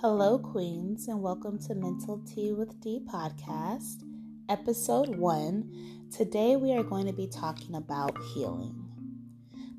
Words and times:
Hello, 0.00 0.38
Queens, 0.38 1.08
and 1.08 1.20
welcome 1.20 1.58
to 1.58 1.74
Mental 1.74 2.22
Tea 2.24 2.52
with 2.52 2.80
Dee 2.80 3.00
podcast, 3.12 4.04
episode 4.48 5.16
one. 5.16 6.06
Today, 6.16 6.54
we 6.54 6.72
are 6.72 6.84
going 6.84 7.06
to 7.06 7.12
be 7.12 7.26
talking 7.26 7.74
about 7.74 8.16
healing. 8.32 8.76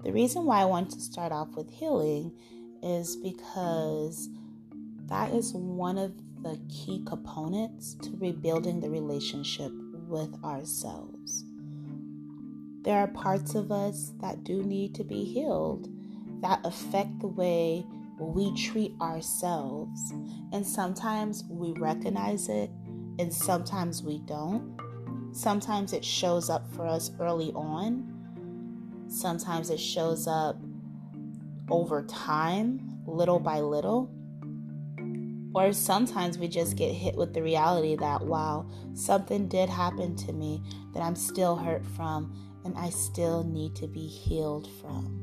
The 0.03 0.11
reason 0.11 0.43
why 0.43 0.59
I 0.59 0.65
want 0.65 0.91
to 0.91 0.99
start 0.99 1.31
off 1.31 1.55
with 1.55 1.71
healing 1.71 2.33
is 2.83 3.15
because 3.15 4.27
that 5.05 5.31
is 5.31 5.53
one 5.53 5.97
of 5.97 6.11
the 6.43 6.59
key 6.67 7.01
components 7.07 7.95
to 8.01 8.11
rebuilding 8.17 8.81
the 8.81 8.89
relationship 8.89 9.71
with 10.09 10.35
ourselves. 10.43 11.45
There 12.81 12.97
are 12.97 13.07
parts 13.07 13.55
of 13.55 13.71
us 13.71 14.11
that 14.19 14.43
do 14.43 14.63
need 14.63 14.95
to 14.95 15.05
be 15.05 15.23
healed 15.23 15.87
that 16.41 16.59
affect 16.65 17.21
the 17.21 17.27
way 17.27 17.85
we 18.19 18.53
treat 18.55 18.93
ourselves. 19.01 20.11
And 20.51 20.65
sometimes 20.65 21.43
we 21.49 21.73
recognize 21.73 22.49
it, 22.49 22.69
and 23.17 23.33
sometimes 23.33 24.03
we 24.03 24.19
don't. 24.19 24.77
Sometimes 25.31 25.93
it 25.93 26.03
shows 26.03 26.49
up 26.49 26.69
for 26.73 26.85
us 26.85 27.11
early 27.19 27.51
on, 27.53 28.19
sometimes 29.07 29.69
it 29.69 29.79
shows 29.79 30.27
up 30.27 30.57
over 31.69 32.03
time, 32.03 32.99
little 33.05 33.39
by 33.39 33.59
little. 33.59 34.11
Or 35.53 35.73
sometimes 35.73 36.37
we 36.37 36.47
just 36.47 36.75
get 36.75 36.93
hit 36.93 37.15
with 37.15 37.33
the 37.33 37.41
reality 37.41 37.95
that, 37.95 38.21
wow, 38.21 38.69
something 38.93 39.47
did 39.47 39.67
happen 39.67 40.15
to 40.17 40.31
me 40.31 40.61
that 40.93 41.01
I'm 41.01 41.15
still 41.15 41.55
hurt 41.55 41.85
from 41.85 42.35
and 42.65 42.77
I 42.77 42.89
still 42.89 43.43
need 43.43 43.75
to 43.77 43.87
be 43.87 44.05
healed 44.05 44.69
from. 44.79 45.18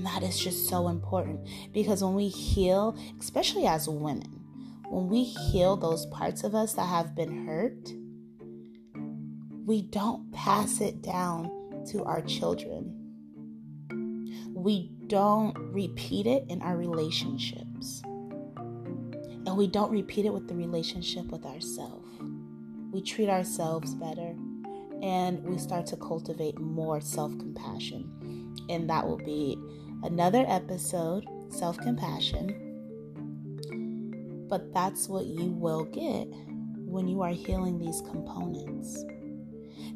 And 0.00 0.06
that 0.06 0.22
is 0.22 0.38
just 0.38 0.66
so 0.66 0.88
important 0.88 1.46
because 1.74 2.02
when 2.02 2.14
we 2.14 2.28
heal, 2.28 2.96
especially 3.20 3.66
as 3.66 3.86
women, 3.86 4.42
when 4.88 5.08
we 5.08 5.24
heal 5.24 5.76
those 5.76 6.06
parts 6.06 6.42
of 6.42 6.54
us 6.54 6.72
that 6.72 6.86
have 6.86 7.14
been 7.14 7.46
hurt, 7.46 7.92
we 9.66 9.82
don't 9.82 10.32
pass 10.32 10.80
it 10.80 11.02
down 11.02 11.50
to 11.90 12.02
our 12.04 12.22
children. 12.22 12.96
We 14.54 14.90
don't 15.06 15.54
repeat 15.58 16.26
it 16.26 16.44
in 16.48 16.62
our 16.62 16.78
relationships. 16.78 18.00
And 18.06 19.54
we 19.54 19.66
don't 19.66 19.90
repeat 19.90 20.24
it 20.24 20.32
with 20.32 20.48
the 20.48 20.54
relationship 20.54 21.26
with 21.26 21.44
ourselves. 21.44 22.08
We 22.90 23.02
treat 23.02 23.28
ourselves 23.28 23.94
better 23.96 24.34
and 25.02 25.44
we 25.44 25.58
start 25.58 25.84
to 25.88 25.98
cultivate 25.98 26.58
more 26.58 27.02
self 27.02 27.36
compassion. 27.38 28.56
And 28.70 28.88
that 28.88 29.06
will 29.06 29.18
be 29.18 29.58
another 30.02 30.44
episode, 30.48 31.24
self 31.48 31.78
compassion. 31.78 32.66
But 34.48 34.72
that's 34.72 35.08
what 35.08 35.26
you 35.26 35.52
will 35.52 35.84
get 35.84 36.26
when 36.84 37.06
you 37.06 37.22
are 37.22 37.30
healing 37.30 37.78
these 37.78 38.00
components. 38.02 39.04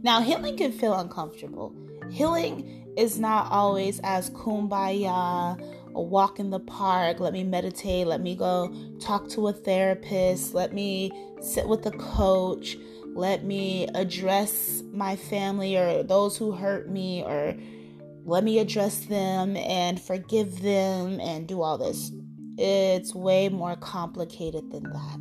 Now, 0.02 0.20
healing 0.20 0.56
can 0.56 0.70
feel 0.70 0.94
uncomfortable. 0.94 1.74
Healing 2.10 2.92
is 2.96 3.18
not 3.18 3.50
always 3.50 4.00
as 4.04 4.30
kumbaya, 4.30 5.60
a 5.94 6.02
walk 6.02 6.38
in 6.38 6.50
the 6.50 6.60
park, 6.60 7.20
let 7.20 7.32
me 7.32 7.44
meditate, 7.44 8.06
let 8.06 8.20
me 8.20 8.34
go 8.34 8.72
talk 9.00 9.28
to 9.30 9.48
a 9.48 9.52
therapist, 9.52 10.54
let 10.54 10.72
me 10.72 11.10
sit 11.40 11.68
with 11.68 11.86
a 11.86 11.90
coach, 11.92 12.76
let 13.14 13.44
me 13.44 13.86
address 13.94 14.82
my 14.92 15.16
family 15.16 15.76
or 15.76 16.02
those 16.02 16.36
who 16.36 16.52
hurt 16.52 16.90
me 16.90 17.22
or 17.22 17.54
let 18.24 18.42
me 18.42 18.58
address 18.58 19.00
them 19.00 19.56
and 19.56 20.00
forgive 20.00 20.62
them 20.62 21.20
and 21.20 21.46
do 21.46 21.60
all 21.60 21.76
this. 21.76 22.10
It's 22.56 23.14
way 23.14 23.48
more 23.50 23.76
complicated 23.76 24.70
than 24.70 24.84
that 24.84 25.18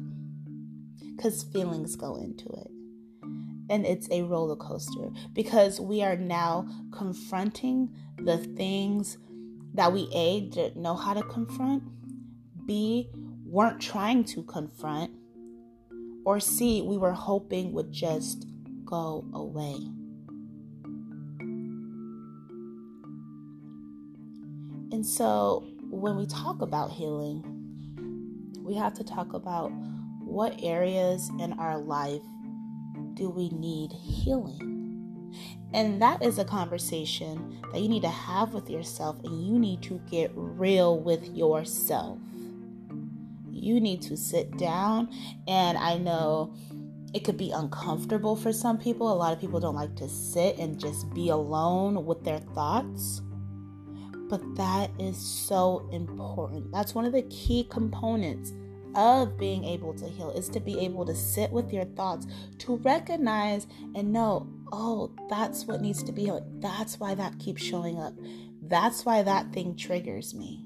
because 1.15 1.43
feelings 1.43 1.95
go 1.95 2.15
into 2.15 2.45
it. 2.45 2.69
And 3.69 3.85
it's 3.85 4.09
a 4.11 4.23
roller 4.23 4.55
coaster 4.55 5.09
because 5.33 5.79
we 5.79 6.01
are 6.01 6.15
now 6.15 6.67
confronting 6.91 7.93
the 8.19 8.37
things 8.37 9.17
that 9.73 9.91
we 9.91 10.09
A, 10.13 10.41
didn't 10.49 10.81
know 10.81 10.95
how 10.95 11.13
to 11.13 11.23
confront, 11.23 11.83
B, 12.65 13.09
weren't 13.45 13.81
trying 13.81 14.23
to 14.25 14.43
confront, 14.43 15.11
or 16.25 16.39
C, 16.39 16.81
we 16.81 16.97
were 16.97 17.11
hoping 17.11 17.73
would 17.73 17.91
just 17.91 18.45
go 18.85 19.25
away. 19.33 19.77
And 25.03 25.11
so 25.11 25.65
when 25.89 26.15
we 26.15 26.25
talk 26.25 26.61
about 26.61 26.89
healing, 26.89 27.43
we 28.63 28.73
have 28.75 28.93
to 28.93 29.03
talk 29.03 29.33
about 29.33 29.67
what 30.21 30.55
areas 30.63 31.29
in 31.41 31.51
our 31.59 31.77
life 31.77 32.21
do 33.13 33.29
we 33.29 33.49
need 33.49 33.91
healing? 33.91 35.35
And 35.73 36.01
that 36.01 36.23
is 36.23 36.39
a 36.39 36.45
conversation 36.45 37.61
that 37.73 37.81
you 37.81 37.89
need 37.89 38.03
to 38.03 38.07
have 38.07 38.53
with 38.53 38.69
yourself, 38.69 39.17
and 39.25 39.45
you 39.45 39.59
need 39.59 39.81
to 39.81 39.99
get 40.09 40.31
real 40.35 40.97
with 40.97 41.27
yourself. 41.35 42.17
You 43.51 43.81
need 43.81 44.01
to 44.03 44.15
sit 44.15 44.55
down, 44.57 45.09
and 45.49 45.77
I 45.77 45.97
know 45.97 46.55
it 47.13 47.25
could 47.25 47.35
be 47.35 47.51
uncomfortable 47.51 48.37
for 48.37 48.53
some 48.53 48.77
people. 48.77 49.11
A 49.11 49.15
lot 49.15 49.33
of 49.33 49.41
people 49.41 49.59
don't 49.59 49.75
like 49.75 49.97
to 49.97 50.07
sit 50.07 50.57
and 50.59 50.79
just 50.79 51.13
be 51.13 51.27
alone 51.27 52.05
with 52.05 52.23
their 52.23 52.39
thoughts. 52.39 53.21
But 54.33 54.55
that 54.55 54.89
is 54.97 55.15
so 55.15 55.87
important. 55.91 56.71
That's 56.71 56.95
one 56.95 57.05
of 57.05 57.13
the 57.13 57.21
key 57.29 57.67
components 57.69 58.51
of 58.95 59.37
being 59.37 59.63
able 59.63 59.93
to 59.93 60.09
heal 60.09 60.31
is 60.31 60.49
to 60.49 60.59
be 60.59 60.79
able 60.79 61.05
to 61.05 61.13
sit 61.13 61.51
with 61.51 61.71
your 61.71 61.85
thoughts, 61.85 62.25
to 62.57 62.77
recognize 62.77 63.67
and 63.93 64.11
know, 64.11 64.47
oh, 64.71 65.11
that's 65.29 65.65
what 65.65 65.81
needs 65.81 66.01
to 66.01 66.11
be 66.11 66.23
healed. 66.23 66.63
That's 66.63 66.99
why 66.99 67.13
that 67.13 67.37
keeps 67.37 67.61
showing 67.61 67.99
up. 67.99 68.15
That's 68.63 69.05
why 69.05 69.21
that 69.21 69.53
thing 69.53 69.75
triggers 69.75 70.33
me. 70.33 70.65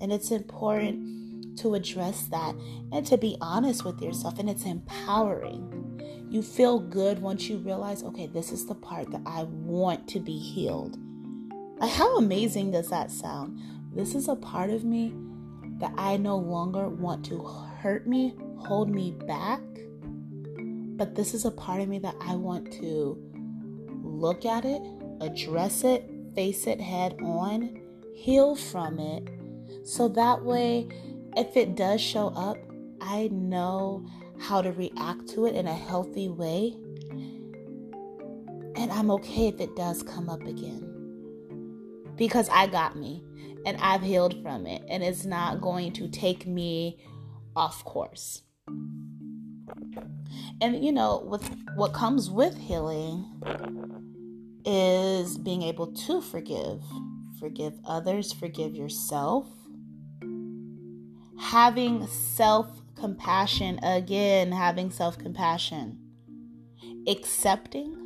And 0.00 0.12
it's 0.12 0.30
important 0.30 1.58
to 1.58 1.74
address 1.74 2.28
that 2.28 2.54
and 2.92 3.04
to 3.08 3.18
be 3.18 3.36
honest 3.40 3.84
with 3.84 4.00
yourself, 4.00 4.38
and 4.38 4.48
it's 4.48 4.64
empowering. 4.64 5.95
You 6.28 6.42
feel 6.42 6.80
good 6.80 7.20
once 7.20 7.48
you 7.48 7.58
realize, 7.58 8.02
okay, 8.02 8.26
this 8.26 8.50
is 8.50 8.66
the 8.66 8.74
part 8.74 9.10
that 9.12 9.22
I 9.24 9.44
want 9.44 10.08
to 10.08 10.20
be 10.20 10.38
healed. 10.38 10.98
How 11.80 12.16
amazing 12.16 12.72
does 12.72 12.88
that 12.88 13.10
sound? 13.10 13.60
This 13.94 14.14
is 14.14 14.28
a 14.28 14.34
part 14.36 14.70
of 14.70 14.84
me 14.84 15.14
that 15.78 15.92
I 15.96 16.16
no 16.16 16.36
longer 16.36 16.88
want 16.88 17.24
to 17.26 17.42
hurt 17.42 18.06
me, 18.06 18.34
hold 18.58 18.90
me 18.90 19.12
back. 19.26 19.60
But 20.96 21.14
this 21.14 21.34
is 21.34 21.44
a 21.44 21.50
part 21.50 21.80
of 21.80 21.88
me 21.88 21.98
that 22.00 22.16
I 22.20 22.34
want 22.34 22.72
to 22.74 23.18
look 24.02 24.44
at 24.44 24.64
it, 24.64 24.82
address 25.20 25.84
it, 25.84 26.10
face 26.34 26.66
it 26.66 26.80
head 26.80 27.16
on, 27.22 27.80
heal 28.14 28.56
from 28.56 28.98
it. 28.98 29.28
So 29.84 30.08
that 30.08 30.42
way, 30.42 30.88
if 31.36 31.56
it 31.56 31.76
does 31.76 32.00
show 32.00 32.28
up, 32.28 32.56
I 33.00 33.28
know 33.28 34.06
how 34.38 34.62
to 34.62 34.72
react 34.72 35.28
to 35.30 35.46
it 35.46 35.54
in 35.54 35.66
a 35.66 35.74
healthy 35.74 36.28
way. 36.28 36.74
And 38.76 38.92
I'm 38.92 39.10
okay 39.12 39.48
if 39.48 39.60
it 39.60 39.74
does 39.76 40.02
come 40.02 40.28
up 40.28 40.42
again. 40.42 40.92
Because 42.16 42.48
I 42.50 42.66
got 42.66 42.96
me 42.96 43.22
and 43.66 43.76
I've 43.80 44.02
healed 44.02 44.40
from 44.42 44.66
it, 44.66 44.82
and 44.88 45.02
it's 45.02 45.24
not 45.24 45.60
going 45.60 45.92
to 45.94 46.08
take 46.08 46.46
me 46.46 46.98
off 47.56 47.84
course. 47.84 48.42
And 50.60 50.84
you 50.84 50.92
know, 50.92 51.22
with 51.26 51.50
what 51.74 51.92
comes 51.92 52.30
with 52.30 52.56
healing 52.56 53.24
is 54.64 55.36
being 55.38 55.62
able 55.62 55.88
to 55.88 56.20
forgive. 56.20 56.82
Forgive 57.38 57.74
others, 57.84 58.32
forgive 58.32 58.74
yourself. 58.74 59.46
Having 61.38 62.06
self 62.06 62.82
compassion 62.96 63.78
again, 63.82 64.52
having 64.52 64.90
self 64.90 65.18
compassion, 65.18 65.98
accepting, 67.06 67.96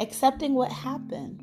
accepting 0.00 0.54
what 0.54 0.72
happened, 0.72 1.42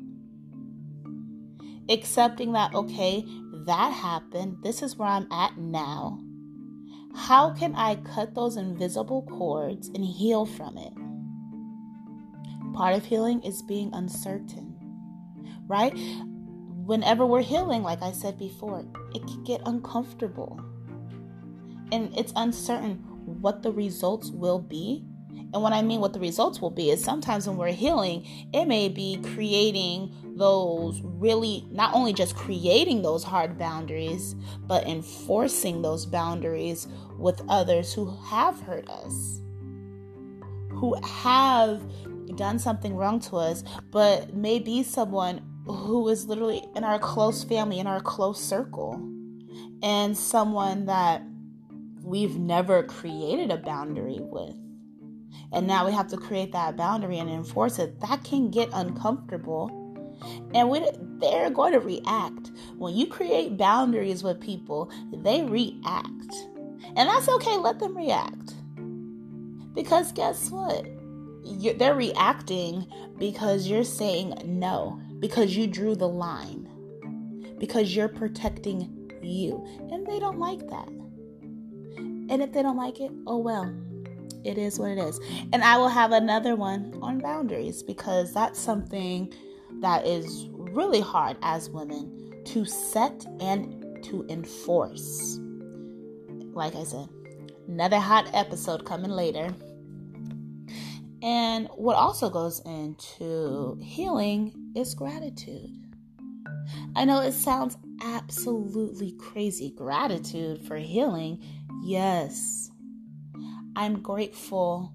accepting 1.88 2.52
that, 2.52 2.74
okay, 2.74 3.24
that 3.66 3.92
happened, 3.92 4.58
this 4.62 4.82
is 4.82 4.96
where 4.96 5.08
I'm 5.08 5.30
at 5.30 5.56
now. 5.58 6.20
How 7.14 7.54
can 7.54 7.74
I 7.76 7.96
cut 7.96 8.34
those 8.34 8.56
invisible 8.56 9.22
cords 9.22 9.88
and 9.88 10.04
heal 10.04 10.46
from 10.46 10.76
it? 10.76 10.92
Part 12.74 12.96
of 12.96 13.04
healing 13.04 13.40
is 13.42 13.62
being 13.62 13.90
uncertain, 13.92 14.76
right? 15.68 15.96
Whenever 16.84 17.24
we're 17.24 17.42
healing, 17.42 17.82
like 17.82 18.02
I 18.02 18.10
said 18.10 18.36
before, 18.36 18.84
it 19.14 19.24
can 19.26 19.44
get 19.44 19.62
uncomfortable 19.64 20.60
and 21.92 22.16
it's 22.16 22.32
uncertain 22.36 22.96
what 23.24 23.62
the 23.62 23.72
results 23.72 24.30
will 24.30 24.58
be. 24.58 25.04
And 25.52 25.62
what 25.62 25.72
I 25.72 25.82
mean 25.82 26.00
what 26.00 26.12
the 26.12 26.20
results 26.20 26.60
will 26.60 26.70
be 26.70 26.90
is 26.90 27.02
sometimes 27.02 27.46
when 27.46 27.56
we're 27.56 27.72
healing, 27.72 28.26
it 28.52 28.66
may 28.66 28.88
be 28.88 29.20
creating 29.34 30.12
those 30.36 31.00
really 31.02 31.64
not 31.70 31.94
only 31.94 32.12
just 32.12 32.34
creating 32.34 33.02
those 33.02 33.22
hard 33.22 33.56
boundaries, 33.56 34.34
but 34.66 34.84
enforcing 34.86 35.80
those 35.80 36.06
boundaries 36.06 36.88
with 37.18 37.40
others 37.48 37.92
who 37.92 38.16
have 38.26 38.60
hurt 38.62 38.88
us, 38.88 39.40
who 40.70 40.96
have 41.04 41.82
done 42.36 42.58
something 42.58 42.96
wrong 42.96 43.20
to 43.20 43.36
us, 43.36 43.62
but 43.92 44.34
may 44.34 44.58
be 44.58 44.82
someone 44.82 45.40
who 45.66 46.08
is 46.08 46.26
literally 46.26 46.62
in 46.74 46.82
our 46.82 46.98
close 46.98 47.44
family, 47.44 47.78
in 47.78 47.86
our 47.86 48.00
close 48.00 48.42
circle, 48.42 48.94
and 49.82 50.16
someone 50.16 50.86
that 50.86 51.22
we've 52.04 52.38
never 52.38 52.82
created 52.82 53.50
a 53.50 53.56
boundary 53.56 54.18
with 54.20 54.54
and 55.52 55.66
now 55.66 55.86
we 55.86 55.92
have 55.92 56.08
to 56.08 56.16
create 56.16 56.52
that 56.52 56.76
boundary 56.76 57.18
and 57.18 57.30
enforce 57.30 57.78
it, 57.78 58.00
that 58.00 58.24
can 58.24 58.50
get 58.50 58.68
uncomfortable. 58.72 59.70
And 60.52 60.68
we, 60.68 60.84
they're 61.20 61.50
going 61.50 61.72
to 61.72 61.80
react. 61.80 62.50
When 62.76 62.94
you 62.94 63.06
create 63.06 63.56
boundaries 63.56 64.24
with 64.24 64.40
people, 64.40 64.90
they 65.12 65.42
react. 65.42 66.34
And 66.96 67.08
that's 67.08 67.28
okay, 67.28 67.56
let 67.56 67.78
them 67.78 67.96
react. 67.96 68.54
Because 69.74 70.12
guess 70.12 70.50
what? 70.50 70.86
You're, 71.44 71.74
they're 71.74 71.94
reacting 71.94 72.86
because 73.18 73.68
you're 73.68 73.84
saying 73.84 74.34
no, 74.44 75.00
because 75.20 75.56
you 75.56 75.66
drew 75.66 75.94
the 75.94 76.08
line, 76.08 76.68
because 77.58 77.94
you're 77.94 78.08
protecting 78.08 79.10
you. 79.22 79.64
And 79.92 80.06
they 80.06 80.18
don't 80.18 80.38
like 80.38 80.68
that. 80.70 81.03
And 82.28 82.42
if 82.42 82.52
they 82.52 82.62
don't 82.62 82.76
like 82.76 83.00
it, 83.00 83.12
oh 83.26 83.38
well 83.38 83.74
it 84.44 84.58
is 84.58 84.78
what 84.78 84.90
it 84.90 84.98
is. 84.98 85.18
And 85.52 85.64
I 85.64 85.76
will 85.78 85.88
have 85.88 86.12
another 86.12 86.54
one 86.54 86.98
on 87.02 87.18
boundaries 87.18 87.82
because 87.82 88.32
that's 88.32 88.58
something 88.58 89.32
that 89.80 90.06
is 90.06 90.48
really 90.50 91.00
hard 91.00 91.36
as 91.42 91.70
women 91.70 92.42
to 92.44 92.64
set 92.64 93.24
and 93.40 94.04
to 94.04 94.24
enforce. 94.28 95.38
Like 96.52 96.76
I 96.76 96.84
said, 96.84 97.08
another 97.66 97.98
hot 97.98 98.30
episode 98.34 98.84
coming 98.84 99.10
later. 99.10 99.54
And 101.22 101.68
what 101.74 101.96
also 101.96 102.28
goes 102.28 102.60
into 102.66 103.78
healing 103.82 104.52
is 104.76 104.94
gratitude. 104.94 105.70
I 106.94 107.06
know 107.06 107.20
it 107.20 107.32
sounds 107.32 107.78
absolutely 108.02 109.12
crazy. 109.12 109.70
Gratitude 109.70 110.66
for 110.66 110.76
healing, 110.76 111.42
yes 111.84 112.70
I'm 113.76 114.00
grateful 114.00 114.92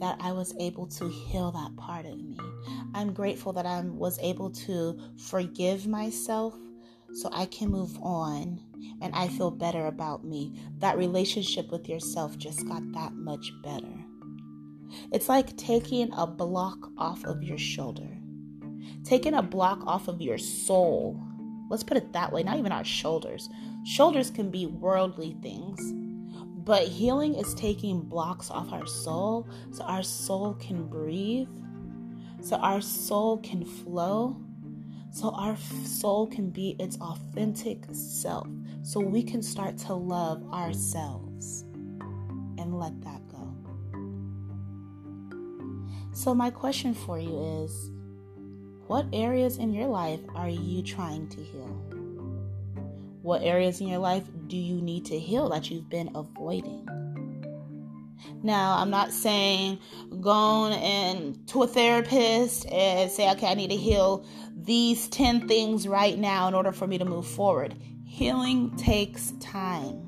that 0.00 0.18
I 0.20 0.32
was 0.32 0.52
able 0.58 0.86
to 0.88 1.08
heal 1.08 1.52
that 1.52 1.76
part 1.76 2.06
of 2.06 2.18
me. 2.18 2.36
I'm 2.92 3.12
grateful 3.12 3.52
that 3.52 3.66
I 3.66 3.82
was 3.82 4.18
able 4.18 4.50
to 4.50 4.98
forgive 5.16 5.86
myself 5.86 6.56
so 7.12 7.30
I 7.32 7.46
can 7.46 7.70
move 7.70 7.96
on 8.02 8.60
and 9.00 9.14
I 9.14 9.28
feel 9.28 9.52
better 9.52 9.86
about 9.86 10.24
me. 10.24 10.60
That 10.78 10.98
relationship 10.98 11.70
with 11.70 11.88
yourself 11.88 12.36
just 12.36 12.66
got 12.66 12.82
that 12.92 13.12
much 13.12 13.52
better. 13.62 14.04
It's 15.12 15.28
like 15.28 15.56
taking 15.56 16.12
a 16.12 16.26
block 16.26 16.78
off 16.98 17.24
of 17.24 17.44
your 17.44 17.58
shoulder, 17.58 18.08
taking 19.04 19.34
a 19.34 19.42
block 19.42 19.86
off 19.86 20.08
of 20.08 20.20
your 20.20 20.38
soul. 20.38 21.22
Let's 21.68 21.84
put 21.84 21.96
it 21.96 22.12
that 22.12 22.32
way, 22.32 22.42
not 22.42 22.58
even 22.58 22.72
our 22.72 22.84
shoulders. 22.84 23.48
Shoulders 23.84 24.30
can 24.30 24.50
be 24.50 24.66
worldly 24.66 25.36
things 25.40 25.80
but 26.70 26.86
healing 26.86 27.34
is 27.34 27.52
taking 27.54 28.00
blocks 28.00 28.48
off 28.48 28.72
our 28.72 28.86
soul 28.86 29.48
so 29.72 29.82
our 29.82 30.04
soul 30.04 30.54
can 30.54 30.86
breathe, 30.86 31.48
so 32.40 32.54
our 32.58 32.80
soul 32.80 33.38
can 33.38 33.64
flow, 33.64 34.40
so 35.10 35.30
our 35.30 35.56
soul 35.84 36.28
can 36.28 36.48
be 36.48 36.76
its 36.78 36.96
authentic 37.00 37.86
self, 37.90 38.46
so 38.84 39.00
we 39.00 39.20
can 39.20 39.42
start 39.42 39.76
to 39.78 39.92
love 39.92 40.48
ourselves 40.52 41.62
and 42.56 42.78
let 42.78 43.00
that 43.00 43.20
go. 43.26 43.52
So, 46.12 46.32
my 46.36 46.50
question 46.50 46.94
for 46.94 47.18
you 47.18 47.64
is 47.64 47.90
what 48.86 49.06
areas 49.12 49.56
in 49.56 49.74
your 49.74 49.88
life 49.88 50.20
are 50.36 50.48
you 50.48 50.84
trying 50.84 51.28
to 51.30 51.42
heal? 51.42 51.99
What 53.22 53.42
areas 53.42 53.80
in 53.80 53.88
your 53.88 53.98
life 53.98 54.24
do 54.46 54.56
you 54.56 54.80
need 54.80 55.04
to 55.06 55.18
heal 55.18 55.48
that 55.50 55.70
you've 55.70 55.90
been 55.90 56.10
avoiding? 56.14 56.88
Now, 58.42 58.78
I'm 58.78 58.90
not 58.90 59.12
saying 59.12 59.78
go 60.20 60.30
on 60.30 60.72
and 60.72 61.46
to 61.48 61.62
a 61.62 61.66
therapist 61.66 62.66
and 62.70 63.10
say, 63.10 63.30
okay, 63.32 63.48
I 63.48 63.54
need 63.54 63.70
to 63.70 63.76
heal 63.76 64.24
these 64.56 65.08
10 65.08 65.48
things 65.48 65.86
right 65.86 66.18
now 66.18 66.48
in 66.48 66.54
order 66.54 66.72
for 66.72 66.86
me 66.86 66.98
to 66.98 67.04
move 67.04 67.26
forward. 67.26 67.76
Healing 68.04 68.74
takes 68.76 69.32
time. 69.40 70.06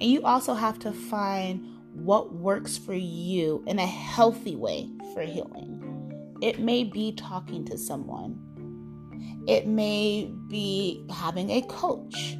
And 0.00 0.02
you 0.02 0.22
also 0.22 0.54
have 0.54 0.78
to 0.80 0.92
find 0.92 1.66
what 1.94 2.34
works 2.34 2.76
for 2.76 2.94
you 2.94 3.62
in 3.66 3.78
a 3.78 3.86
healthy 3.86 4.56
way 4.56 4.90
for 5.14 5.22
healing. 5.22 5.70
It 6.42 6.58
may 6.58 6.84
be 6.84 7.12
talking 7.12 7.64
to 7.66 7.78
someone, 7.78 8.38
it 9.46 9.66
may 9.66 10.32
be 10.48 11.04
having 11.10 11.50
a 11.50 11.62
coach. 11.62 12.36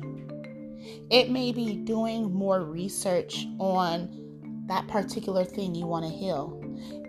It 1.11 1.31
may 1.31 1.53
be 1.53 1.75
doing 1.75 2.33
more 2.33 2.65
research 2.65 3.47
on 3.59 4.65
that 4.67 4.89
particular 4.89 5.45
thing 5.45 5.75
you 5.75 5.87
want 5.87 6.07
to 6.07 6.11
heal. 6.11 6.61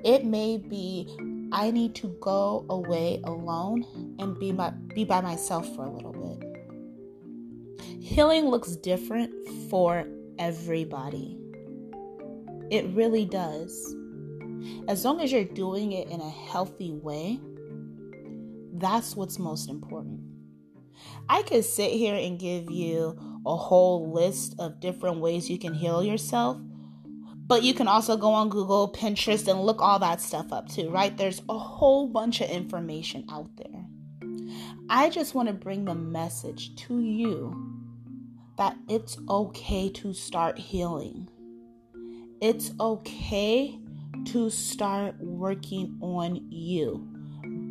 It 0.03 0.25
may 0.25 0.57
be 0.57 1.15
I 1.51 1.71
need 1.71 1.95
to 1.95 2.09
go 2.21 2.65
away 2.69 3.21
alone 3.23 3.85
and 4.19 4.37
be 4.37 4.51
my, 4.51 4.71
be 4.93 5.05
by 5.05 5.21
myself 5.21 5.73
for 5.75 5.85
a 5.85 5.89
little 5.89 6.11
bit. 6.11 6.41
Healing 8.01 8.45
looks 8.45 8.75
different 8.75 9.33
for 9.69 10.05
everybody. 10.37 11.39
It 12.69 12.87
really 12.93 13.25
does. 13.25 13.95
As 14.87 15.05
long 15.05 15.21
as 15.21 15.31
you're 15.31 15.43
doing 15.43 15.93
it 15.93 16.09
in 16.09 16.19
a 16.19 16.29
healthy 16.29 16.91
way, 16.91 17.39
that's 18.79 19.15
what's 19.15 19.39
most 19.39 19.69
important. 19.69 20.21
I 21.27 21.41
could 21.41 21.65
sit 21.65 21.91
here 21.91 22.15
and 22.15 22.39
give 22.39 22.69
you 22.69 23.17
a 23.45 23.55
whole 23.55 24.11
list 24.11 24.55
of 24.59 24.79
different 24.79 25.19
ways 25.19 25.49
you 25.49 25.59
can 25.59 25.73
heal 25.73 26.03
yourself, 26.03 26.57
but 27.47 27.63
you 27.63 27.73
can 27.73 27.87
also 27.87 28.17
go 28.17 28.31
on 28.31 28.49
Google, 28.49 28.91
Pinterest, 28.91 29.47
and 29.47 29.61
look 29.61 29.81
all 29.81 29.99
that 29.99 30.21
stuff 30.21 30.51
up 30.51 30.69
too, 30.69 30.89
right? 30.89 31.15
There's 31.15 31.41
a 31.49 31.57
whole 31.57 32.07
bunch 32.07 32.41
of 32.41 32.49
information 32.49 33.25
out 33.29 33.49
there. 33.57 33.85
I 34.89 35.09
just 35.09 35.33
want 35.35 35.47
to 35.47 35.53
bring 35.53 35.85
the 35.85 35.95
message 35.95 36.75
to 36.87 36.99
you 36.99 37.73
that 38.57 38.77
it's 38.87 39.17
okay 39.29 39.89
to 39.89 40.13
start 40.13 40.57
healing. 40.57 41.27
It's 42.41 42.71
okay 42.79 43.79
to 44.25 44.49
start 44.49 45.15
working 45.19 45.97
on 46.01 46.51
you. 46.51 47.14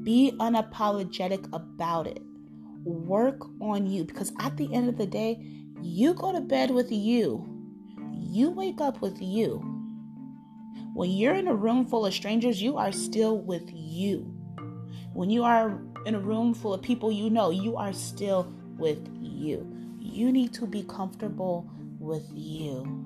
Be 0.05 0.33
unapologetic 0.39 1.49
about 1.53 2.07
it. 2.07 2.23
Work 2.85 3.41
on 3.61 3.87
you 3.87 4.05
because 4.05 4.33
at 4.39 4.57
the 4.59 4.73
end 4.73 4.89
of 4.89 4.99
the 4.99 5.07
day, 5.07 5.43
you 5.81 6.15
go 6.15 6.33
to 6.33 6.41
bed 6.41 6.71
with 6.71 6.93
you. 6.93 7.49
You 8.13 8.51
wake 8.51 8.81
up 8.81 9.01
with 9.01 9.21
you. 9.21 9.63
When 10.95 11.11
you're 11.11 11.35
in 11.35 11.49
a 11.49 11.55
room 11.55 11.87
full 11.87 12.07
of 12.07 12.15
strangers, 12.15 12.63
you 12.63 12.77
are 12.77 12.93
still 12.93 13.39
with 13.39 13.69
you. 13.73 14.33
When 15.15 15.31
you 15.31 15.43
are 15.43 15.81
in 16.07 16.15
a 16.15 16.21
room 16.21 16.55
full 16.55 16.75
of 16.75 16.83
people 16.83 17.11
you 17.11 17.31
know, 17.31 17.51
you 17.51 17.77
are 17.77 17.93
still 17.93 18.53
with 18.77 19.09
you. 19.21 19.67
You 19.99 20.31
need 20.31 20.53
to 20.55 20.67
be 20.67 20.83
comfortable 20.83 21.69
with 21.99 22.27
you. 22.33 23.04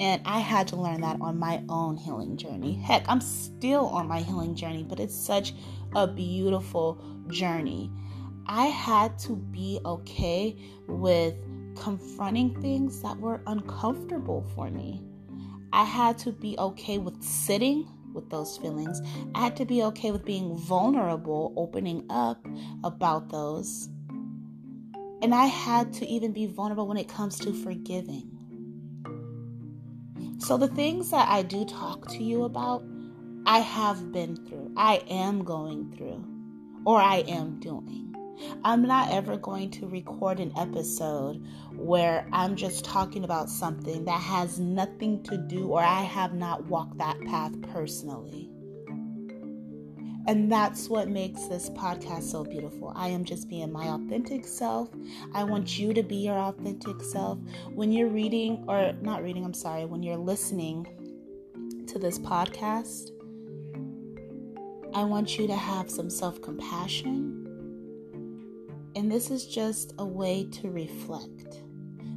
And 0.00 0.22
I 0.24 0.38
had 0.38 0.68
to 0.68 0.76
learn 0.76 1.00
that 1.00 1.20
on 1.20 1.38
my 1.38 1.62
own 1.68 1.96
healing 1.96 2.36
journey. 2.36 2.74
Heck, 2.74 3.04
I'm 3.08 3.20
still 3.20 3.86
on 3.86 4.06
my 4.06 4.20
healing 4.20 4.54
journey, 4.54 4.84
but 4.84 5.00
it's 5.00 5.14
such 5.14 5.54
a 5.94 6.06
beautiful 6.06 7.02
journey. 7.28 7.90
I 8.46 8.66
had 8.66 9.18
to 9.20 9.36
be 9.36 9.80
okay 9.84 10.56
with 10.86 11.34
confronting 11.76 12.60
things 12.60 13.02
that 13.02 13.18
were 13.18 13.42
uncomfortable 13.46 14.46
for 14.54 14.70
me. 14.70 15.02
I 15.72 15.84
had 15.84 16.16
to 16.18 16.32
be 16.32 16.56
okay 16.58 16.98
with 16.98 17.22
sitting 17.22 17.88
with 18.14 18.30
those 18.30 18.56
feelings. 18.56 19.02
I 19.34 19.40
had 19.40 19.56
to 19.56 19.64
be 19.64 19.82
okay 19.84 20.10
with 20.12 20.24
being 20.24 20.56
vulnerable, 20.56 21.52
opening 21.56 22.06
up 22.08 22.46
about 22.84 23.28
those. 23.28 23.88
And 25.20 25.34
I 25.34 25.46
had 25.46 25.92
to 25.94 26.06
even 26.06 26.32
be 26.32 26.46
vulnerable 26.46 26.86
when 26.86 26.96
it 26.96 27.08
comes 27.08 27.38
to 27.40 27.52
forgiving. 27.52 28.37
So, 30.38 30.56
the 30.56 30.68
things 30.68 31.10
that 31.10 31.28
I 31.28 31.42
do 31.42 31.64
talk 31.64 32.06
to 32.08 32.22
you 32.22 32.44
about, 32.44 32.84
I 33.44 33.58
have 33.58 34.12
been 34.12 34.36
through, 34.36 34.72
I 34.76 35.02
am 35.08 35.42
going 35.42 35.92
through, 35.96 36.24
or 36.86 37.00
I 37.00 37.24
am 37.28 37.58
doing. 37.58 38.14
I'm 38.62 38.82
not 38.82 39.10
ever 39.10 39.36
going 39.36 39.72
to 39.72 39.88
record 39.88 40.38
an 40.38 40.52
episode 40.56 41.44
where 41.74 42.28
I'm 42.32 42.54
just 42.54 42.84
talking 42.84 43.24
about 43.24 43.50
something 43.50 44.04
that 44.04 44.20
has 44.20 44.60
nothing 44.60 45.24
to 45.24 45.36
do 45.36 45.70
or 45.70 45.82
I 45.82 46.02
have 46.02 46.34
not 46.34 46.66
walked 46.66 46.98
that 46.98 47.20
path 47.22 47.60
personally. 47.72 48.48
And 50.28 50.52
that's 50.52 50.90
what 50.90 51.08
makes 51.08 51.46
this 51.46 51.70
podcast 51.70 52.24
so 52.24 52.44
beautiful. 52.44 52.92
I 52.94 53.08
am 53.08 53.24
just 53.24 53.48
being 53.48 53.72
my 53.72 53.86
authentic 53.86 54.46
self. 54.46 54.90
I 55.32 55.42
want 55.42 55.78
you 55.78 55.94
to 55.94 56.02
be 56.02 56.16
your 56.16 56.36
authentic 56.36 57.02
self. 57.02 57.38
When 57.72 57.90
you're 57.90 58.10
reading, 58.10 58.62
or 58.68 58.92
not 59.00 59.22
reading, 59.22 59.42
I'm 59.42 59.54
sorry, 59.54 59.86
when 59.86 60.02
you're 60.02 60.18
listening 60.18 60.86
to 61.86 61.98
this 61.98 62.18
podcast, 62.18 63.08
I 64.92 65.02
want 65.04 65.38
you 65.38 65.46
to 65.46 65.56
have 65.56 65.90
some 65.90 66.10
self 66.10 66.42
compassion. 66.42 67.46
And 68.96 69.10
this 69.10 69.30
is 69.30 69.46
just 69.46 69.94
a 69.96 70.04
way 70.04 70.46
to 70.60 70.70
reflect. 70.70 71.62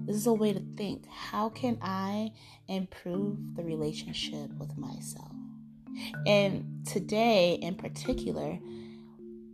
This 0.06 0.18
is 0.18 0.28
a 0.28 0.34
way 0.34 0.52
to 0.52 0.60
think 0.76 1.06
how 1.08 1.48
can 1.48 1.78
I 1.82 2.34
improve 2.68 3.56
the 3.56 3.64
relationship 3.64 4.50
with 4.58 4.78
myself? 4.78 5.32
And 6.26 6.86
today, 6.86 7.56
in 7.62 7.76
particular, 7.76 8.60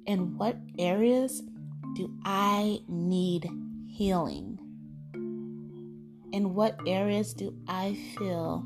in 0.06 0.38
what 0.38 0.58
areas 0.80 1.42
do 1.96 2.14
I 2.24 2.80
need 2.88 3.50
healing? 3.90 4.60
In 6.32 6.54
what 6.54 6.80
areas 6.86 7.34
do 7.34 7.56
I 7.68 7.98
feel 8.18 8.66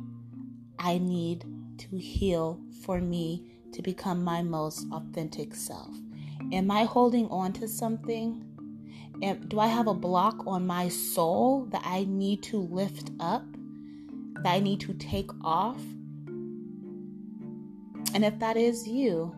I 0.79 0.97
need 0.97 1.45
to 1.77 1.97
heal 1.97 2.59
for 2.83 2.99
me 2.99 3.51
to 3.73 3.81
become 3.81 4.23
my 4.23 4.41
most 4.41 4.85
authentic 4.91 5.55
self? 5.55 5.95
Am 6.51 6.69
I 6.69 6.83
holding 6.83 7.27
on 7.29 7.53
to 7.53 7.67
something? 7.67 8.43
Do 9.47 9.59
I 9.59 9.67
have 9.67 9.87
a 9.87 9.93
block 9.93 10.45
on 10.47 10.65
my 10.65 10.89
soul 10.89 11.65
that 11.71 11.83
I 11.85 12.05
need 12.05 12.43
to 12.43 12.57
lift 12.57 13.11
up, 13.19 13.45
that 14.43 14.53
I 14.53 14.59
need 14.59 14.79
to 14.81 14.93
take 14.95 15.29
off? 15.43 15.81
And 18.13 18.25
if 18.25 18.37
that 18.39 18.57
is 18.57 18.87
you, 18.87 19.33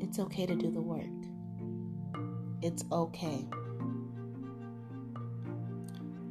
it's 0.00 0.18
okay 0.18 0.46
to 0.46 0.56
do 0.56 0.70
the 0.70 0.80
work. 0.80 1.04
It's 2.62 2.84
okay. 2.90 3.46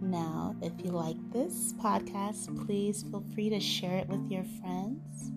Now, 0.01 0.55
if 0.61 0.73
you 0.83 0.91
like 0.91 1.17
this 1.31 1.73
podcast, 1.73 2.65
please 2.65 3.03
feel 3.03 3.23
free 3.33 3.49
to 3.49 3.59
share 3.59 3.97
it 3.97 4.07
with 4.07 4.29
your 4.29 4.43
friends. 4.61 5.31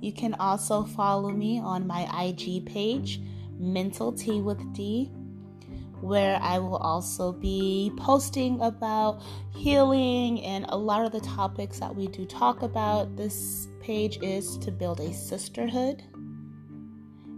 You 0.00 0.12
can 0.12 0.34
also 0.34 0.84
follow 0.84 1.30
me 1.30 1.58
on 1.58 1.86
my 1.86 2.08
IG 2.24 2.64
page, 2.64 3.20
Mental 3.58 4.12
Tea 4.12 4.40
with 4.40 4.72
Dee, 4.72 5.10
where 6.00 6.38
I 6.40 6.58
will 6.58 6.76
also 6.76 7.32
be 7.32 7.92
posting 7.96 8.60
about 8.60 9.22
healing 9.54 10.42
and 10.44 10.66
a 10.68 10.76
lot 10.76 11.04
of 11.04 11.12
the 11.12 11.20
topics 11.20 11.80
that 11.80 11.94
we 11.94 12.06
do 12.08 12.24
talk 12.24 12.62
about. 12.62 13.16
This 13.16 13.68
page 13.80 14.18
is 14.22 14.56
to 14.58 14.70
build 14.70 15.00
a 15.00 15.12
sisterhood. 15.12 16.02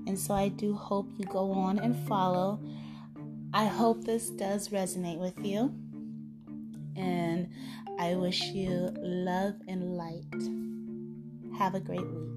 And 0.07 0.19
so 0.19 0.35
I 0.35 0.49
do 0.49 0.75
hope 0.75 1.09
you 1.17 1.25
go 1.27 1.53
on 1.53 1.79
and 1.79 1.97
follow. 2.09 2.61
I 3.53 3.67
hope 3.67 4.05
this 4.05 4.31
does 4.31 4.69
resonate 4.69 5.19
with 5.19 5.39
you. 5.45 5.75
And 6.97 7.49
I 7.99 8.15
wish 8.15 8.43
you 8.43 8.91
love 8.99 9.55
and 9.69 9.97
light. 9.97 10.25
Have 11.59 11.75
a 11.75 11.81
great 11.81 12.01
week. 12.01 12.30